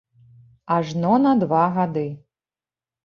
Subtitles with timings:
[0.77, 2.07] Ажно на два гады.